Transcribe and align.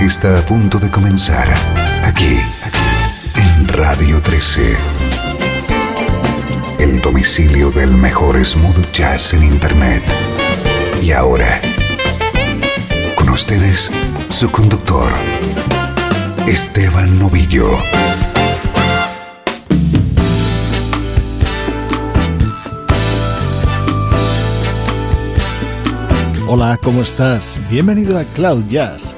está 0.00 0.38
a 0.38 0.42
punto 0.42 0.78
de 0.78 0.90
comenzar 0.90 1.48
aquí 2.04 2.38
en 3.34 3.68
Radio 3.68 4.22
13. 4.22 4.76
El 6.78 7.00
domicilio 7.00 7.70
del 7.72 7.92
mejor 7.92 8.42
smooth 8.44 8.92
jazz 8.92 9.34
en 9.34 9.42
Internet. 9.42 10.02
Y 11.02 11.10
ahora, 11.10 11.60
con 13.16 13.28
ustedes, 13.30 13.90
su 14.28 14.50
conductor, 14.50 15.12
Esteban 16.46 17.18
Novillo. 17.18 17.68
Hola, 26.46 26.78
¿cómo 26.82 27.02
estás? 27.02 27.60
Bienvenido 27.68 28.18
a 28.18 28.24
Cloud 28.24 28.64
Jazz 28.70 29.17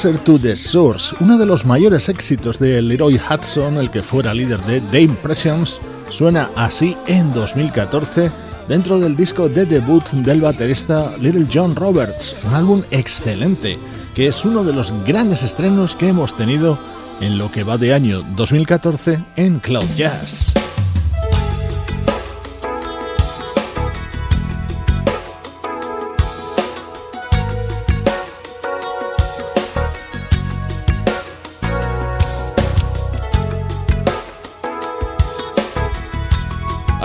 Closer 0.00 0.24
to 0.24 0.38
the 0.38 0.56
Source, 0.56 1.14
uno 1.20 1.36
de 1.36 1.44
los 1.44 1.66
mayores 1.66 2.08
éxitos 2.08 2.58
de 2.58 2.80
Leroy 2.80 3.20
Hudson, 3.20 3.76
el 3.76 3.90
que 3.90 4.02
fuera 4.02 4.32
líder 4.32 4.58
de 4.60 4.80
The 4.80 5.02
Impressions, 5.02 5.78
suena 6.08 6.50
así 6.56 6.96
en 7.06 7.34
2014 7.34 8.30
dentro 8.66 8.98
del 8.98 9.14
disco 9.14 9.50
de 9.50 9.66
debut 9.66 10.02
del 10.12 10.40
baterista 10.40 11.14
Little 11.20 11.46
John 11.52 11.76
Roberts, 11.76 12.34
un 12.44 12.54
álbum 12.54 12.82
excelente, 12.90 13.78
que 14.14 14.28
es 14.28 14.42
uno 14.46 14.64
de 14.64 14.72
los 14.72 14.90
grandes 15.04 15.42
estrenos 15.42 15.96
que 15.96 16.08
hemos 16.08 16.34
tenido 16.34 16.78
en 17.20 17.36
lo 17.36 17.52
que 17.52 17.62
va 17.62 17.76
de 17.76 17.92
año 17.92 18.22
2014 18.36 19.22
en 19.36 19.60
Cloud 19.60 19.84
Jazz. 19.98 20.50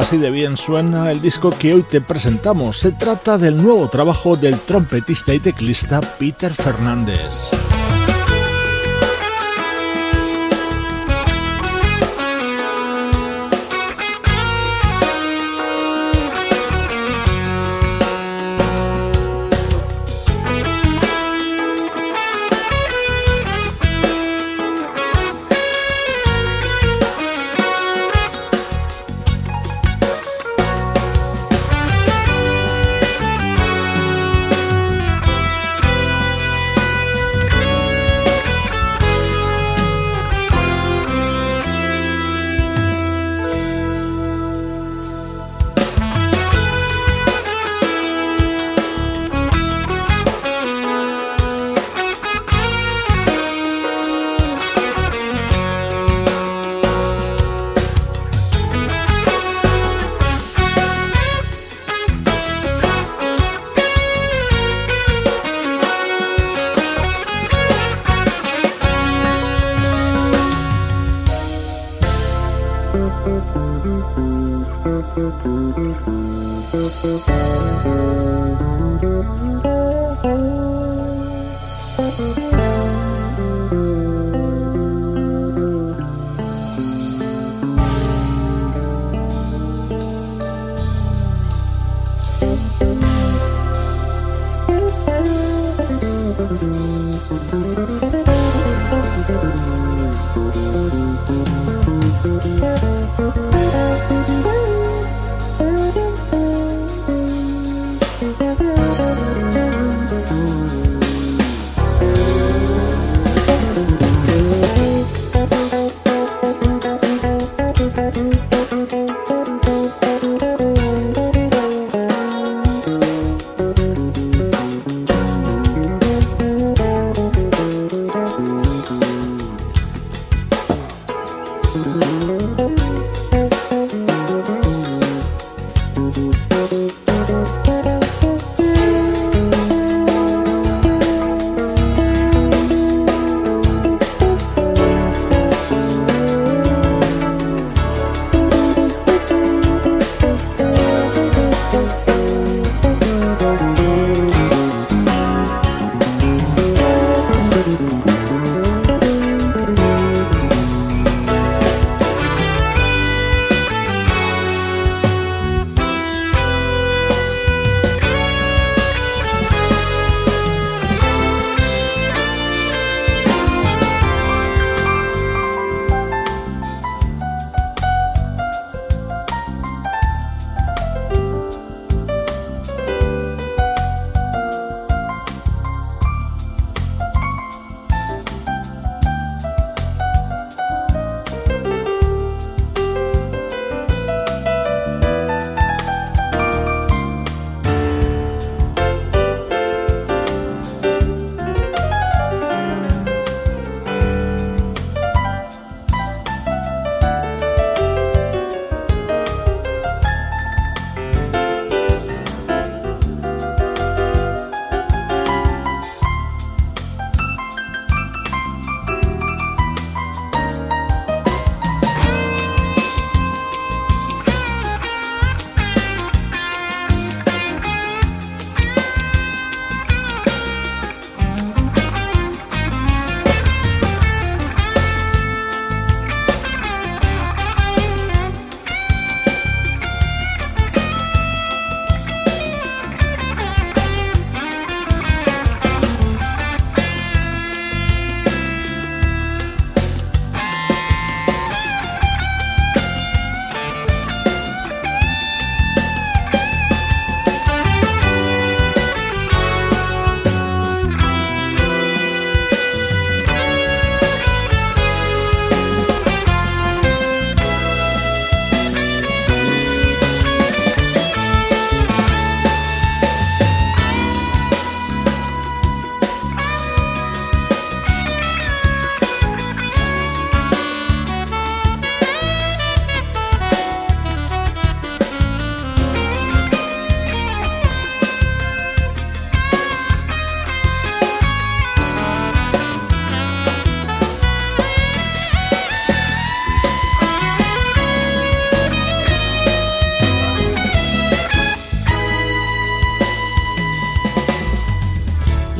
Así 0.05 0.17
de 0.17 0.29
bien 0.29 0.55
suena 0.55 1.09
el 1.09 1.19
disco 1.19 1.49
que 1.49 1.73
hoy 1.73 1.81
te 1.81 1.99
presentamos. 1.99 2.77
Se 2.77 2.91
trata 2.91 3.39
del 3.39 3.57
nuevo 3.57 3.87
trabajo 3.87 4.37
del 4.37 4.59
trompetista 4.59 5.33
y 5.33 5.39
teclista 5.39 5.99
Peter 5.99 6.53
Fernández. 6.53 7.49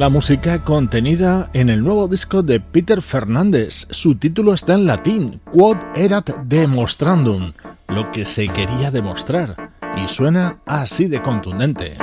La 0.06 0.10
música 0.10 0.60
contenida 0.60 1.50
en 1.54 1.68
el 1.68 1.84
nuevo 1.84 2.08
disco 2.08 2.44
de 2.44 2.60
Peter 2.60 3.02
Fernández. 3.02 3.88
Su 3.90 4.14
título 4.14 4.54
está 4.54 4.76
en 4.76 4.86
latín, 4.86 5.42
Quod 5.52 5.78
erat 5.96 6.30
demonstrandum, 6.44 7.54
lo 7.88 8.12
que 8.12 8.24
se 8.24 8.48
quería 8.48 8.92
demostrar, 8.92 9.72
y 9.98 10.08
suena 10.08 10.60
así 10.68 11.08
de 11.08 11.24
contundente. 11.24 11.98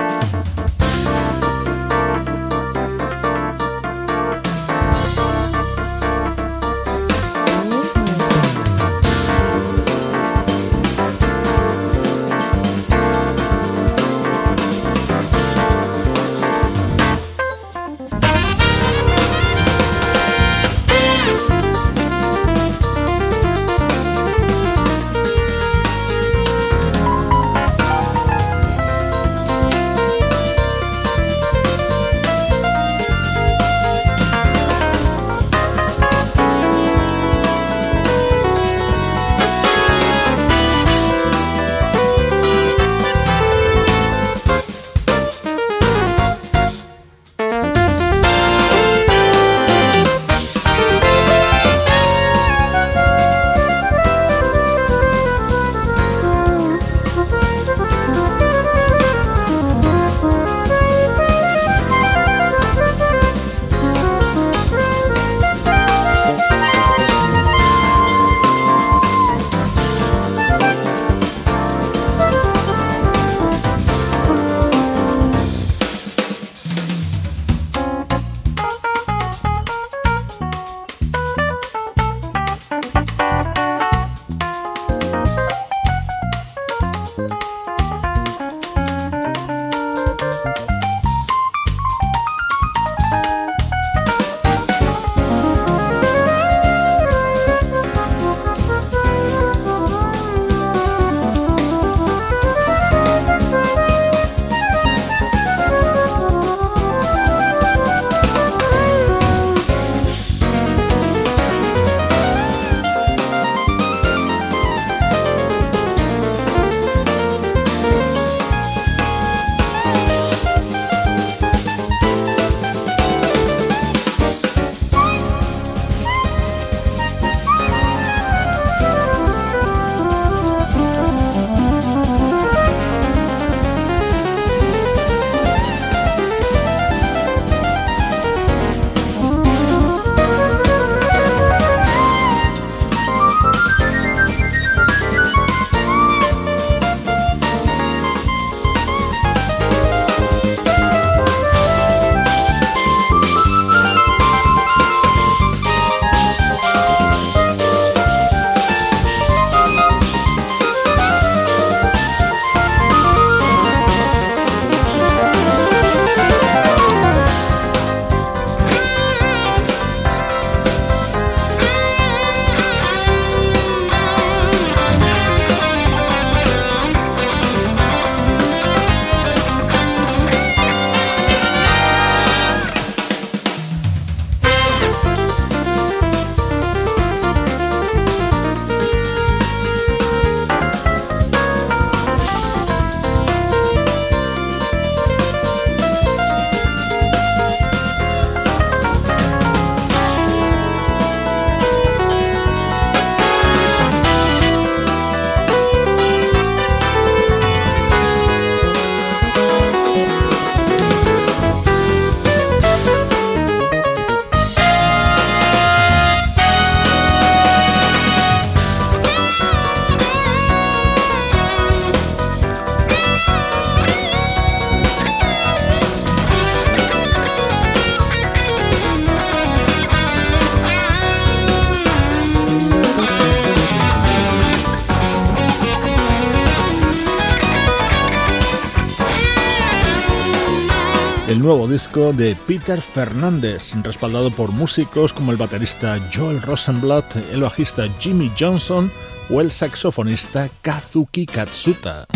Nuevo 241.40 241.68
disco 241.68 242.12
de 242.12 242.36
Peter 242.46 242.82
Fernández, 242.82 243.74
respaldado 243.82 244.30
por 244.32 244.50
músicos 244.50 245.12
como 245.12 245.30
el 245.30 245.36
baterista 245.36 245.98
Joel 246.12 246.42
Rosenblatt, 246.42 247.16
el 247.32 247.42
bajista 247.42 247.84
Jimmy 248.00 248.30
Johnson 248.38 248.90
o 249.30 249.40
el 249.40 249.52
saxofonista 249.52 250.50
Kazuki 250.62 251.26
Katsuta. 251.26 252.06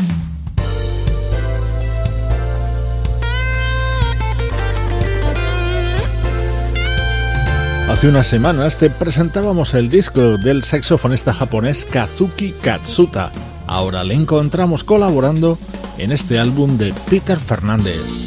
Hace 7.89 8.09
unas 8.09 8.27
semanas 8.27 8.77
te 8.77 8.91
presentábamos 8.91 9.73
el 9.75 9.89
disco 9.89 10.37
del 10.37 10.65
saxofonista 10.65 11.33
japonés 11.33 11.85
Kazuki 11.85 12.53
Katsuta. 12.61 13.31
Ahora 13.69 14.03
le 14.03 14.15
encontramos 14.15 14.83
colaborando 14.83 15.57
en 15.97 16.13
este 16.13 16.39
álbum 16.39 16.77
de 16.77 16.93
Peter 17.09 17.39
Fernández. 17.39 18.27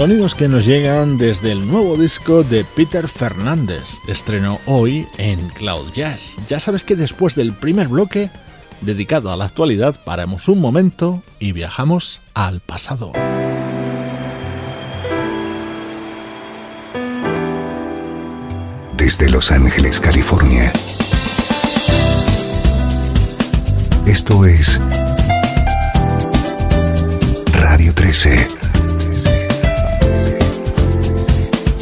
Sonidos 0.00 0.34
que 0.34 0.48
nos 0.48 0.64
llegan 0.64 1.18
desde 1.18 1.52
el 1.52 1.68
nuevo 1.68 1.94
disco 1.94 2.42
de 2.42 2.64
Peter 2.64 3.06
Fernández, 3.06 3.98
estrenó 4.08 4.58
hoy 4.64 5.06
en 5.18 5.50
Cloud 5.50 5.92
Jazz. 5.92 6.38
Ya 6.48 6.58
sabes 6.58 6.84
que 6.84 6.96
después 6.96 7.34
del 7.34 7.52
primer 7.52 7.88
bloque, 7.88 8.30
dedicado 8.80 9.30
a 9.30 9.36
la 9.36 9.44
actualidad, 9.44 10.02
paramos 10.02 10.48
un 10.48 10.58
momento 10.58 11.22
y 11.38 11.52
viajamos 11.52 12.22
al 12.32 12.60
pasado. 12.60 13.12
Desde 18.96 19.28
Los 19.28 19.52
Ángeles, 19.52 20.00
California. 20.00 20.72
Esto 24.06 24.46
es 24.46 24.80
Radio 27.52 27.94
13. 27.94 28.59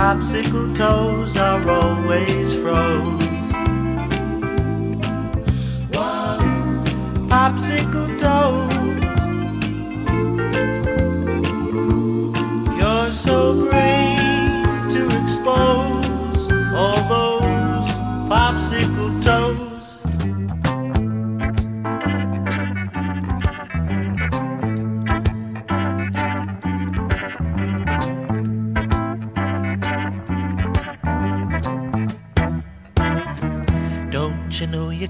popsicle 0.00 0.74
toes 0.74 1.36
are 1.36 1.62
always 1.68 2.54
froze. 2.54 3.22
Popsicle 7.28 8.09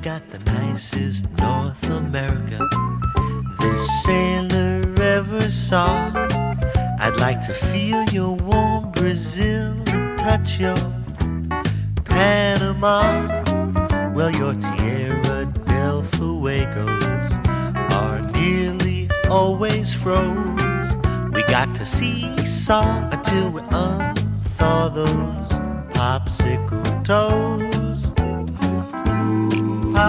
got 0.03 0.27
the 0.31 0.39
nicest 0.51 1.31
North 1.37 1.91
America 1.91 2.57
the 3.59 3.77
sailor 4.03 4.83
ever 5.03 5.51
saw. 5.51 6.11
I'd 6.99 7.17
like 7.19 7.43
to 7.43 7.53
feel 7.53 8.05
your 8.05 8.35
warm 8.35 8.93
Brazil 8.93 9.77
and 9.89 10.19
touch 10.19 10.59
your 10.59 10.77
Panama. 12.05 13.43
Well, 14.15 14.31
your 14.31 14.55
Tierra 14.55 15.45
del 15.67 16.03
Fuego's 16.03 17.33
are 17.93 18.23
nearly 18.33 19.11
always 19.29 19.93
froze. 19.93 20.97
We 21.33 21.43
got 21.43 21.75
to 21.75 21.85
seesaw 21.85 23.11
until 23.11 23.51
we 23.51 23.61
unthaw 23.61 24.95
those 24.95 25.59
popsicle 25.93 27.05
toes 27.05 27.69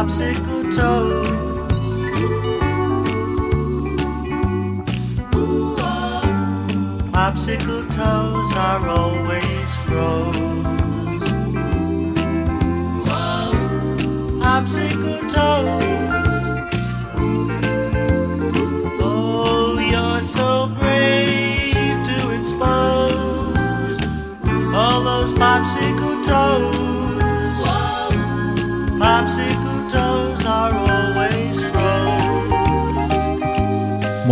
popsicle 0.01 0.63
toes. 0.75 1.27
Oh. 5.35 5.75
Popsicle 7.11 7.83
toes 7.95 8.51
are 8.55 8.87
always 8.87 9.75
frozen. 9.85 10.50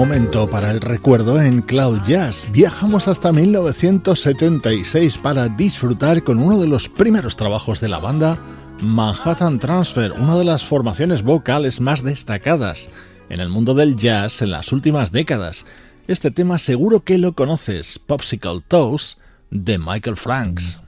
Momento 0.09 0.49
para 0.49 0.71
el 0.71 0.81
recuerdo 0.81 1.39
en 1.39 1.61
Cloud 1.61 1.99
Jazz. 2.07 2.47
Viajamos 2.51 3.07
hasta 3.07 3.31
1976 3.31 5.19
para 5.19 5.49
disfrutar 5.49 6.23
con 6.23 6.39
uno 6.39 6.59
de 6.59 6.67
los 6.67 6.89
primeros 6.89 7.37
trabajos 7.37 7.79
de 7.79 7.89
la 7.89 7.99
banda, 7.99 8.39
Manhattan 8.81 9.59
Transfer, 9.59 10.13
una 10.13 10.35
de 10.35 10.45
las 10.45 10.65
formaciones 10.65 11.21
vocales 11.21 11.79
más 11.79 12.03
destacadas 12.03 12.89
en 13.29 13.39
el 13.39 13.49
mundo 13.49 13.75
del 13.75 13.95
jazz 13.97 14.41
en 14.41 14.49
las 14.49 14.71
últimas 14.71 15.11
décadas. 15.11 15.67
Este 16.07 16.31
tema 16.31 16.57
seguro 16.57 17.01
que 17.01 17.19
lo 17.19 17.33
conoces, 17.33 17.99
Popsicle 17.99 18.63
Toes, 18.67 19.19
de 19.51 19.77
Michael 19.77 20.17
Franks. 20.17 20.79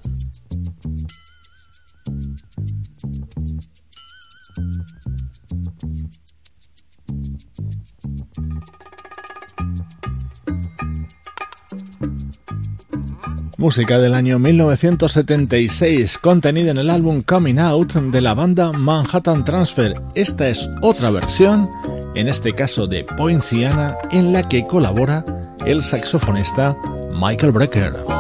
Música 13.62 14.00
del 14.00 14.16
año 14.16 14.40
1976 14.40 16.18
contenida 16.18 16.72
en 16.72 16.80
el 16.80 16.90
álbum 16.90 17.22
Coming 17.22 17.60
Out 17.60 17.94
de 17.94 18.20
la 18.20 18.34
banda 18.34 18.72
Manhattan 18.72 19.46
Transfer. 19.46 19.94
Esta 20.16 20.50
es 20.50 20.68
otra 20.82 21.12
versión, 21.12 21.70
en 22.16 22.28
este 22.28 22.56
caso 22.56 22.88
de 22.88 23.04
Poinciana, 23.04 23.96
en 24.10 24.34
la 24.34 24.50
que 24.50 24.64
colabora 24.64 25.24
el 25.64 25.84
saxofonista 25.84 26.76
Michael 27.20 27.52
Brecker. 27.52 28.11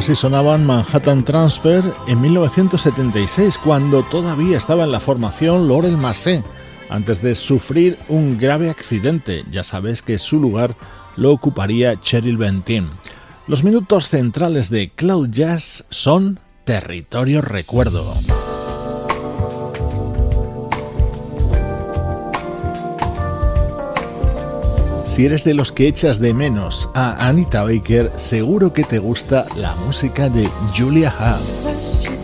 Así 0.00 0.16
sonaban 0.16 0.64
Manhattan 0.64 1.26
Transfer 1.26 1.84
en 2.08 2.22
1976, 2.22 3.58
cuando 3.58 4.02
todavía 4.02 4.56
estaba 4.56 4.84
en 4.84 4.92
la 4.92 4.98
formación 4.98 5.68
Laurel 5.68 5.98
Massé, 5.98 6.42
antes 6.88 7.20
de 7.20 7.34
sufrir 7.34 7.98
un 8.08 8.38
grave 8.38 8.70
accidente. 8.70 9.44
Ya 9.50 9.62
sabes 9.62 10.00
que 10.00 10.18
su 10.18 10.40
lugar 10.40 10.74
lo 11.16 11.32
ocuparía 11.32 12.00
Cheryl 12.00 12.38
Bentin. 12.38 12.88
Los 13.46 13.62
minutos 13.62 14.08
centrales 14.08 14.70
de 14.70 14.88
Cloud 14.88 15.28
Jazz 15.28 15.84
son 15.90 16.40
Territorio 16.64 17.42
Recuerdo. 17.42 18.14
Si 25.10 25.26
eres 25.26 25.42
de 25.42 25.54
los 25.54 25.72
que 25.72 25.88
echas 25.88 26.20
de 26.20 26.32
menos 26.32 26.88
a 26.94 27.26
Anita 27.26 27.64
Baker, 27.64 28.12
seguro 28.16 28.72
que 28.72 28.84
te 28.84 29.00
gusta 29.00 29.44
la 29.56 29.74
música 29.84 30.28
de 30.28 30.48
Julia 30.72 31.12
Huff. 31.18 32.19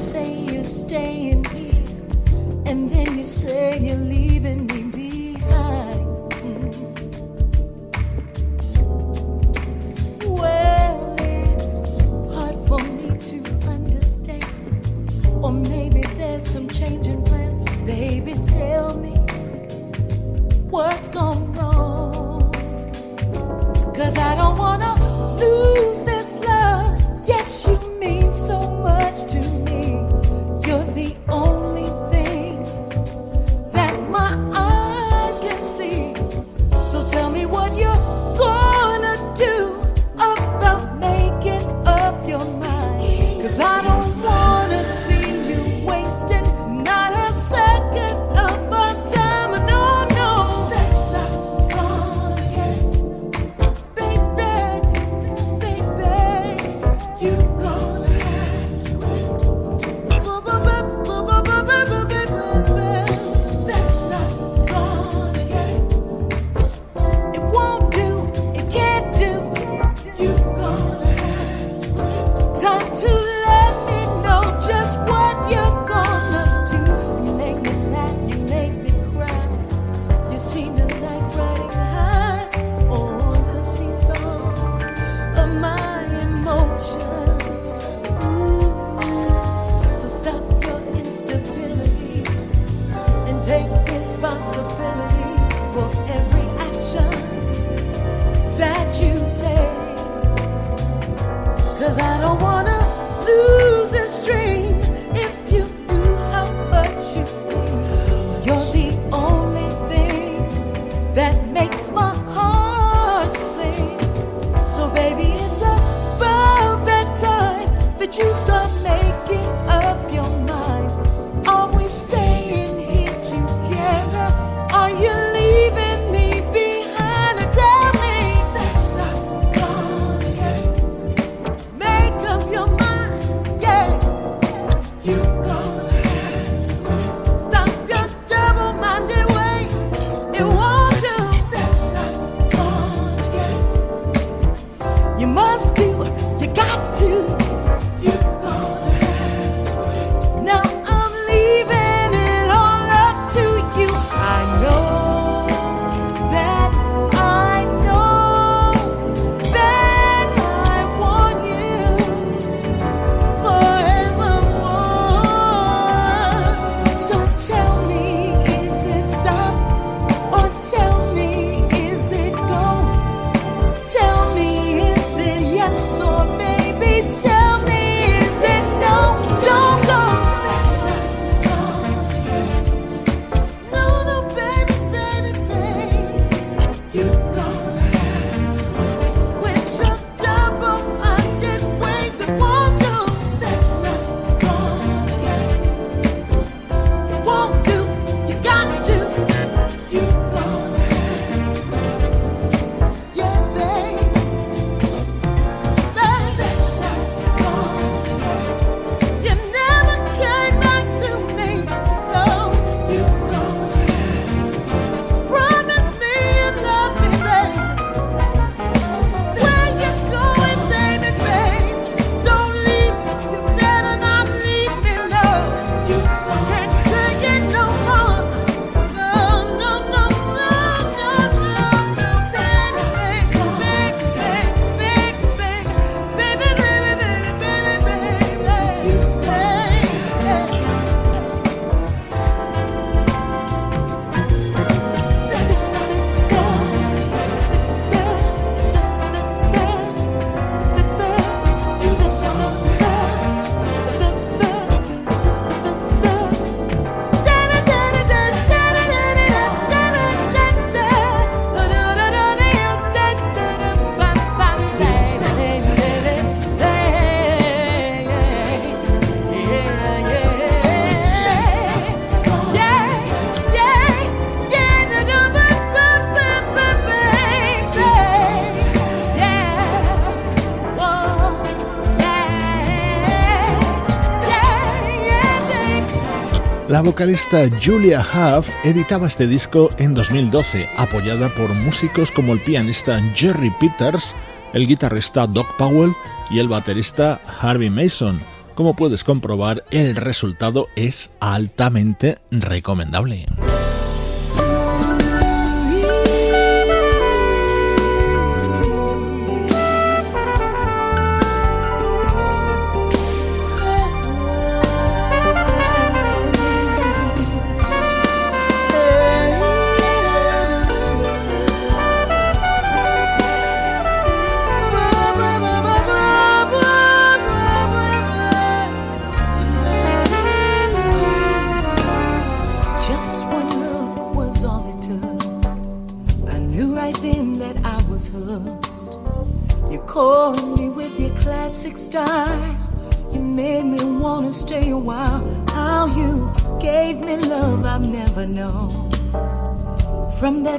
Vocalista 286.86 287.48
Julia 287.60 287.98
Huff 288.00 288.48
editaba 288.62 289.08
este 289.08 289.26
disco 289.26 289.72
en 289.76 289.92
2012, 289.92 290.68
apoyada 290.76 291.28
por 291.30 291.52
músicos 291.52 292.12
como 292.12 292.32
el 292.32 292.38
pianista 292.38 293.00
Jerry 293.12 293.50
Peters, 293.58 294.14
el 294.52 294.68
guitarrista 294.68 295.26
Doc 295.26 295.56
Powell 295.56 295.92
y 296.30 296.38
el 296.38 296.46
baterista 296.46 297.20
Harvey 297.40 297.70
Mason. 297.70 298.20
Como 298.54 298.76
puedes 298.76 299.02
comprobar, 299.02 299.64
el 299.72 299.96
resultado 299.96 300.68
es 300.76 301.10
altamente 301.18 302.18
recomendable. 302.30 303.26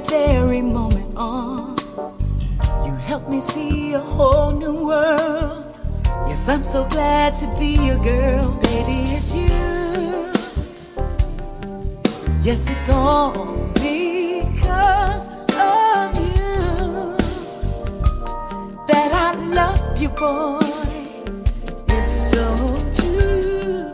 That 0.00 0.10
very 0.10 0.62
moment 0.62 1.16
on, 1.16 1.76
you 2.84 2.92
helped 2.94 3.28
me 3.28 3.40
see 3.40 3.94
a 3.94 3.98
whole 3.98 4.52
new 4.52 4.86
world. 4.86 5.64
Yes, 6.28 6.48
I'm 6.48 6.62
so 6.62 6.84
glad 6.88 7.34
to 7.36 7.46
be 7.58 7.72
your 7.74 7.98
girl, 7.98 8.52
baby. 8.62 8.98
It's 9.16 9.34
you. 9.34 9.48
Yes, 12.42 12.68
it's 12.68 12.88
all 12.90 13.32
because 13.74 15.26
of 15.28 16.08
you 16.36 17.16
that 18.86 19.10
I 19.12 19.34
love 19.60 20.00
you, 20.00 20.08
boy. 20.10 20.60
It's 21.88 22.30
so 22.30 22.46
true. 22.98 23.92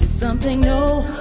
It's 0.00 0.10
something 0.10 0.60
no 0.60 1.19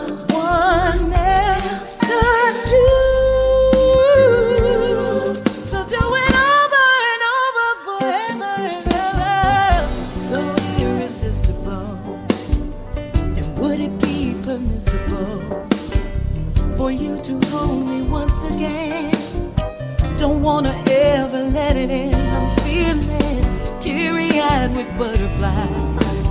wanna 20.49 20.75
ever 20.87 21.43
let 21.59 21.77
it 21.77 21.91
end. 21.91 22.15
I'm 22.37 22.49
feeling 22.65 23.79
teary 23.79 24.31
eyed 24.41 24.71
with 24.75 24.89
butterflies. 24.97 26.25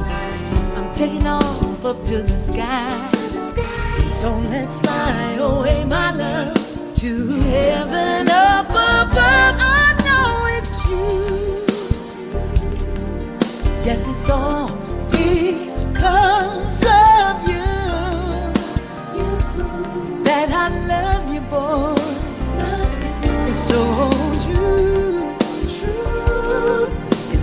I'm 0.76 0.92
taking 0.92 1.26
off 1.26 1.84
up 1.84 2.02
to 2.10 2.16
the 2.30 2.38
sky. 2.40 3.06
So 4.20 4.28
let's 4.52 4.76
fly 4.80 5.36
away, 5.50 5.84
my 5.84 6.10
love, 6.22 6.56
to 7.02 7.12
heaven 7.54 8.28
up 8.28 8.68
above. 8.68 9.56
I 9.82 9.86
know 10.06 10.30
it's 10.56 10.76
you. 10.90 11.06
Yes, 13.86 14.00
it's 14.12 14.28
all 14.28 14.68
because 15.12 16.80
of 17.04 17.34
you 17.50 17.70
that 20.28 20.48
I 20.64 20.66
love 20.92 21.24
you, 21.32 21.42
boy. 21.52 21.87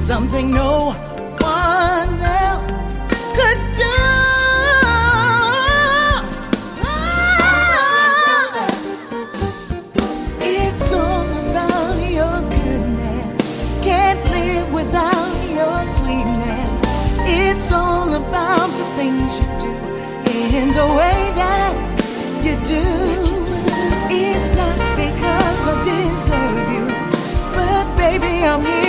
Something 0.05 0.51
no 0.51 0.93
one 1.39 2.19
else 2.21 3.05
could 3.37 3.61
do. 3.73 3.97
Ah. 6.85 7.49
It's 10.41 10.91
all 10.91 11.27
about 11.49 11.97
your 12.17 12.37
goodness. 12.53 13.41
Can't 13.81 14.23
live 14.29 14.71
without 14.71 15.37
your 15.57 15.77
sweetness. 15.97 16.81
It's 17.25 17.71
all 17.71 18.13
about 18.13 18.69
the 18.79 18.85
things 18.97 19.39
you 19.39 19.47
do 19.65 19.73
in 20.59 20.67
the 20.79 20.87
way 20.99 21.19
that 21.41 21.73
you 22.45 22.53
do. 22.73 22.85
It's 24.13 24.51
not 24.55 24.77
because 25.03 25.61
I 25.71 25.75
deserve 25.89 26.67
you, 26.75 26.85
but 27.55 27.85
baby, 27.97 28.45
I'm 28.45 28.61
here 28.61 28.84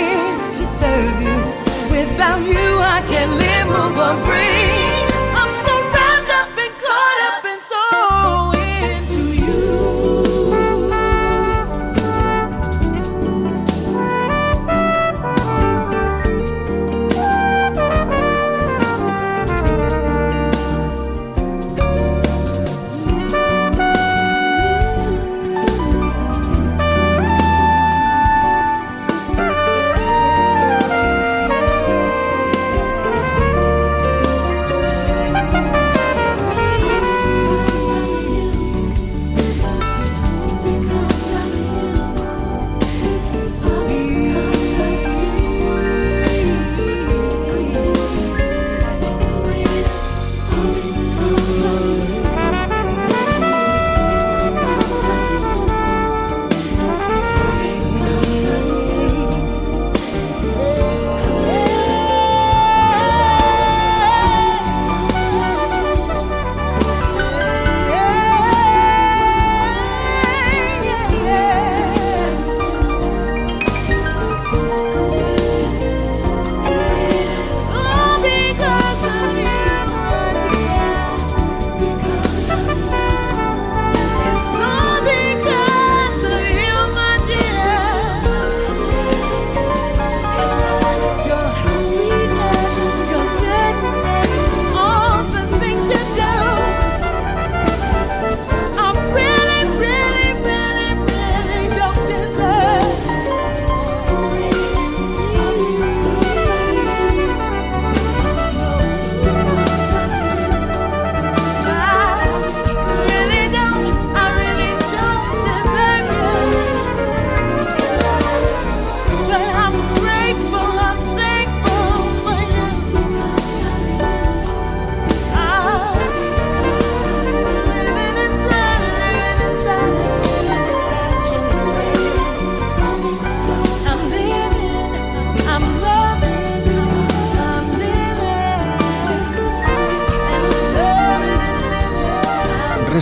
to 0.57 0.65
serve 0.65 1.21
you. 1.21 1.37
Without 1.91 2.41
you, 2.41 2.65
I 2.95 3.03
can't 3.07 3.31
live, 3.31 3.67
move, 3.67 3.97
or 3.97 4.25
breathe. 4.25 4.46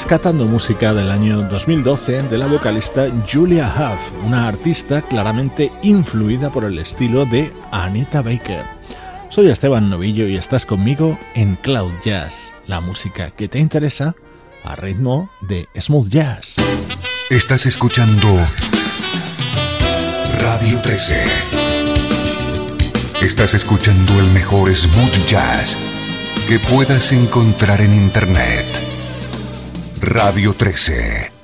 Rescatando 0.06 0.45
música 0.45 0.93
del 0.93 1.10
año 1.10 1.41
2012 1.49 2.22
de 2.30 2.38
la 2.38 2.45
vocalista 2.45 3.08
Julia 3.28 3.74
Huff, 3.76 4.12
una 4.24 4.47
artista 4.47 5.01
claramente 5.01 5.72
influida 5.82 6.51
por 6.51 6.64
el 6.64 6.78
estilo 6.78 7.26
de 7.26 7.51
Anita 7.72 8.22
Baker. 8.22 8.64
Soy 9.30 9.47
Esteban 9.47 9.89
Novillo 9.89 10.28
y 10.28 10.36
estás 10.36 10.68
conmigo 10.68 11.18
en 11.34 11.56
Cloud 11.56 11.91
Jazz, 12.03 12.51
la 12.68 12.82
música 12.82 13.32
que 13.32 13.47
te 13.47 13.58
interesa 13.58 14.14
a 14.64 14.76
ritmo 14.76 15.32
de 15.41 15.68
smooth 15.76 16.10
jazz. 16.10 16.58
Estás 17.32 17.66
escuchando 17.66 18.28
Radio 20.39 20.82
13. 20.84 21.24
Estás 23.22 23.56
escuchando 23.56 24.20
el 24.20 24.28
mejor 24.28 24.70
smooth 24.70 25.28
jazz 25.28 25.76
que 26.47 26.60
puedas 26.60 27.12
encontrar 27.12 27.82
en 27.82 27.95
Internet. 27.95 28.84
Radio 30.06 30.53
13. 30.53 31.34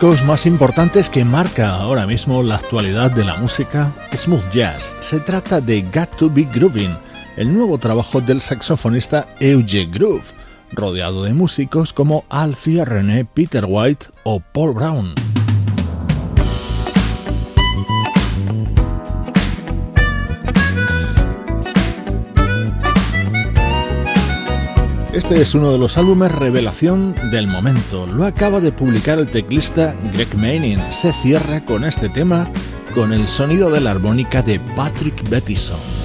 Discos 0.00 0.24
más 0.24 0.46
importantes 0.46 1.10
que 1.10 1.24
marca 1.24 1.70
ahora 1.70 2.06
mismo 2.06 2.40
la 2.44 2.54
actualidad 2.54 3.10
de 3.10 3.24
la 3.24 3.36
música 3.36 3.92
smooth 4.14 4.48
jazz. 4.52 4.94
Se 5.00 5.18
trata 5.18 5.60
de 5.60 5.82
Got 5.92 6.16
to 6.16 6.30
Be 6.30 6.44
Grooving, 6.44 6.96
el 7.36 7.52
nuevo 7.52 7.78
trabajo 7.78 8.20
del 8.20 8.40
saxofonista 8.40 9.26
Euge 9.40 9.86
Groove, 9.86 10.22
rodeado 10.70 11.24
de 11.24 11.34
músicos 11.34 11.92
como 11.92 12.24
Alfie 12.28 12.84
René, 12.84 13.24
Peter 13.24 13.64
White 13.66 14.06
o 14.22 14.38
Paul 14.38 14.74
Brown. 14.74 15.14
Este 25.18 25.42
es 25.42 25.56
uno 25.56 25.72
de 25.72 25.78
los 25.78 25.98
álbumes 25.98 26.30
revelación 26.30 27.12
del 27.32 27.48
momento. 27.48 28.06
Lo 28.06 28.24
acaba 28.24 28.60
de 28.60 28.70
publicar 28.70 29.18
el 29.18 29.26
teclista 29.26 29.96
Greg 30.12 30.32
Manning. 30.36 30.78
Se 30.92 31.12
cierra 31.12 31.64
con 31.64 31.82
este 31.82 32.08
tema 32.08 32.48
con 32.94 33.12
el 33.12 33.26
sonido 33.26 33.68
de 33.68 33.80
la 33.80 33.90
armónica 33.90 34.42
de 34.42 34.60
Patrick 34.76 35.28
Bettison. 35.28 35.97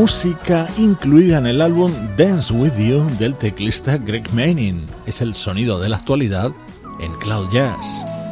Música 0.00 0.66
incluida 0.78 1.36
en 1.36 1.46
el 1.46 1.60
álbum 1.60 1.92
Dance 2.16 2.54
With 2.54 2.72
You 2.78 3.06
del 3.18 3.34
teclista 3.34 3.98
Greg 3.98 4.32
Manning. 4.32 4.88
Es 5.04 5.20
el 5.20 5.34
sonido 5.34 5.78
de 5.78 5.90
la 5.90 5.98
actualidad 5.98 6.52
en 7.00 7.12
Cloud 7.18 7.50
Jazz. 7.52 8.29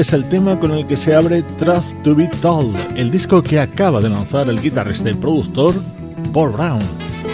Es 0.00 0.14
el 0.14 0.24
tema 0.30 0.58
con 0.58 0.70
el 0.70 0.86
que 0.86 0.96
se 0.96 1.14
abre 1.14 1.42
Truth 1.42 2.02
to 2.02 2.14
Be 2.14 2.26
Told, 2.40 2.74
el 2.96 3.10
disco 3.10 3.42
que 3.42 3.60
acaba 3.60 4.00
de 4.00 4.08
lanzar 4.08 4.48
el 4.48 4.58
guitarrista 4.58 5.10
y 5.10 5.12
productor 5.14 5.74
Paul 6.32 6.52
Brown. 6.52 6.80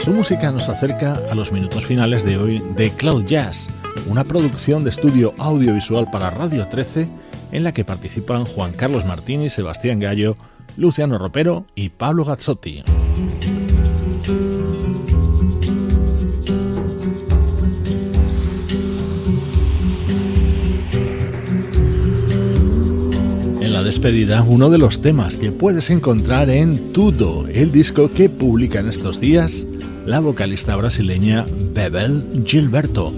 Su 0.02 0.10
música 0.10 0.50
nos 0.50 0.68
acerca 0.68 1.14
a 1.30 1.36
los 1.36 1.52
minutos 1.52 1.86
finales 1.86 2.24
de 2.24 2.36
hoy 2.36 2.60
de 2.74 2.90
Cloud 2.90 3.24
Jazz, 3.24 3.68
una 4.08 4.24
producción 4.24 4.82
de 4.82 4.90
estudio 4.90 5.32
audiovisual 5.38 6.10
para 6.10 6.30
Radio 6.30 6.66
13 6.66 7.06
en 7.52 7.62
la 7.62 7.70
que 7.70 7.84
participan 7.84 8.44
Juan 8.44 8.72
Carlos 8.72 9.04
Martini, 9.04 9.48
Sebastián 9.48 10.00
Gallo, 10.00 10.36
Luciano 10.76 11.18
Ropero 11.18 11.66
y 11.76 11.90
Pablo 11.90 12.24
Gazzotti. 12.24 12.82
Uno 24.46 24.70
de 24.70 24.78
los 24.78 25.02
temas 25.02 25.36
que 25.36 25.50
puedes 25.50 25.90
encontrar 25.90 26.48
en 26.48 26.92
Tudo, 26.92 27.48
el 27.48 27.72
disco 27.72 28.08
que 28.08 28.30
publica 28.30 28.78
en 28.78 28.86
estos 28.86 29.18
días 29.18 29.66
la 30.06 30.20
vocalista 30.20 30.76
brasileña 30.76 31.44
Bebel 31.74 32.24
Gilberto. 32.46 33.12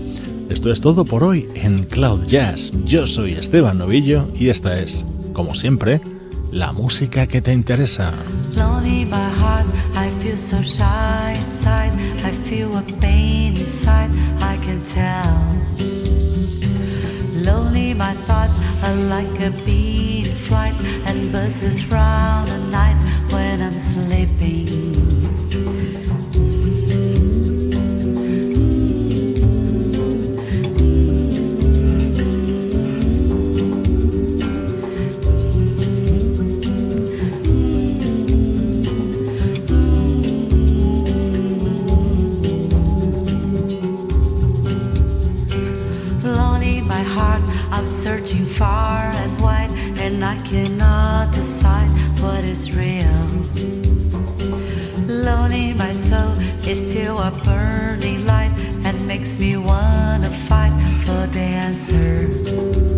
Esto 0.49 0.73
es 0.73 0.81
todo 0.81 1.05
por 1.05 1.25
hoy 1.25 1.47
en 1.57 1.85
Cloud 1.85 2.25
Jazz. 2.25 2.73
Yo 2.87 3.07
soy 3.07 3.33
Esteban 3.33 3.77
Novillo 3.77 4.29
y 4.35 4.49
esta 4.49 4.81
es, 4.81 5.05
como 5.35 5.55
siempre, 5.55 6.01
la 6.53 6.73
música 6.73 7.27
que 7.27 7.43
te 7.43 7.53
interesa. 7.53 8.15
Lonely 17.45 17.95
my 17.95 18.15
thoughts 18.27 18.59
are 18.83 18.97
like 18.97 19.41
a 19.41 19.51
flight 20.49 20.75
and 21.05 21.31
buzzes 21.31 21.85
round 21.91 22.49
the 22.49 22.59
night 22.71 22.99
when 23.31 23.61
I'm 23.61 23.77
sleeping. 23.77 24.67
Lonely 46.25 46.81
by 46.89 47.03
heart, 47.17 47.43
I'm 47.71 47.87
searching 47.87 48.45
far 48.47 48.98
cannot 50.51 51.35
decide 51.35 51.91
what 52.21 52.43
is 52.43 52.73
real. 52.73 53.21
Lonely, 55.07 55.75
my 55.75 55.93
soul 55.93 56.33
is 56.67 56.91
still 56.91 57.19
a 57.19 57.31
burning 57.45 58.25
light 58.25 58.53
and 58.85 59.07
makes 59.07 59.39
me 59.39 59.57
wanna 59.59 60.31
fight 60.49 60.73
for 61.05 61.27
the 61.33 61.41
answer. 61.41 62.98